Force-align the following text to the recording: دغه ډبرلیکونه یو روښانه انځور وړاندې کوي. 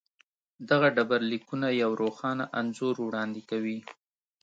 دغه 0.69 0.87
ډبرلیکونه 0.95 1.67
یو 1.81 1.91
روښانه 2.01 2.45
انځور 2.59 2.95
وړاندې 3.01 3.41
کوي. 3.49 3.79